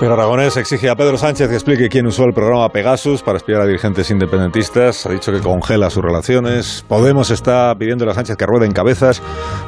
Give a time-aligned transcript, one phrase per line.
[0.00, 3.62] Pero Aragonés exige a Pedro Sánchez que explique quién usó el programa Pegasus para espiar
[3.62, 5.04] a dirigentes independentistas.
[5.06, 6.84] Ha dicho que congela sus relaciones.
[6.86, 9.20] Podemos está pidiendo a Sánchez que rueden cabezas.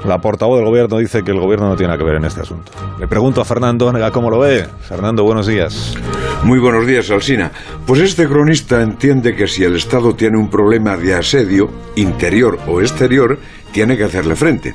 [0.05, 2.43] La portavoz del gobierno dice que el gobierno no tiene nada que ver en este
[2.43, 2.71] asunto.
[3.01, 4.69] Le pregunto a Fernando cómo lo ve.
[4.83, 5.97] Fernando, buenos días.
[6.45, 7.51] Muy buenos días, Alsina.
[7.85, 12.81] Pues este cronista entiende que si el Estado tiene un problema de asedio, interior o
[12.81, 13.37] exterior,
[13.73, 14.75] tiene que hacerle frente.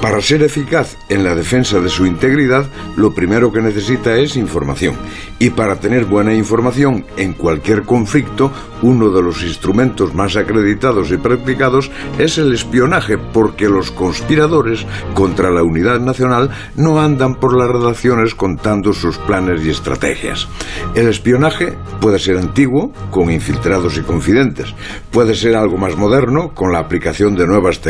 [0.00, 2.66] Para ser eficaz en la defensa de su integridad,
[2.96, 4.96] lo primero que necesita es información.
[5.38, 11.18] Y para tener buena información en cualquier conflicto, uno de los instrumentos más acreditados y
[11.18, 17.68] practicados es el espionaje, porque los conspiradores contra la unidad nacional no andan por las
[17.68, 20.48] redacciones contando sus planes y estrategias.
[20.94, 24.74] El espionaje puede ser antiguo, con infiltrados y confidentes,
[25.10, 27.80] puede ser algo más moderno, con la aplicación de nuevas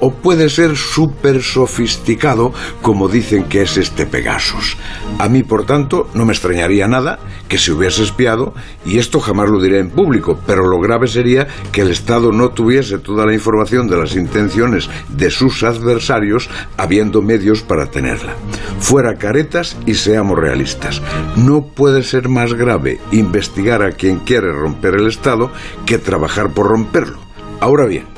[0.00, 2.52] o puede ser súper sofisticado,
[2.82, 4.76] como dicen que es este Pegasus.
[5.18, 7.18] A mí, por tanto, no me extrañaría nada
[7.48, 8.54] que se hubiese espiado,
[8.84, 12.50] y esto jamás lo diré en público, pero lo grave sería que el Estado no
[12.50, 18.34] tuviese toda la información de las intenciones de sus adversarios, habiendo medios para tenerla.
[18.80, 21.02] Fuera caretas y seamos realistas.
[21.36, 25.50] No puede ser más grave investigar a quien quiere romper el Estado
[25.86, 27.18] que trabajar por romperlo.
[27.60, 28.13] Ahora bien,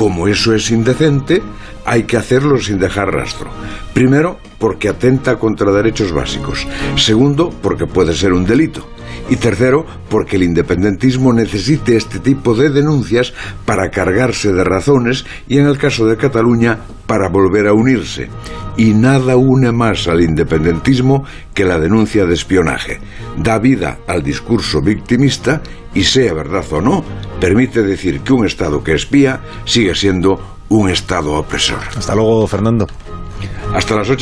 [0.00, 1.42] como eso es indecente,
[1.84, 3.50] hay que hacerlo sin dejar rastro.
[3.92, 6.66] Primero, porque atenta contra derechos básicos.
[6.96, 8.88] Segundo, porque puede ser un delito.
[9.28, 13.34] Y tercero, porque el independentismo necesite este tipo de denuncias
[13.66, 18.30] para cargarse de razones y, en el caso de Cataluña, para volver a unirse.
[18.76, 23.00] Y nada une más al independentismo que la denuncia de espionaje.
[23.36, 25.60] Da vida al discurso victimista
[25.94, 27.04] y, sea verdad o no,
[27.40, 31.80] permite decir que un Estado que espía sigue siendo un Estado opresor.
[31.96, 32.86] Hasta luego, Fernando.
[33.74, 34.18] Hasta las ocho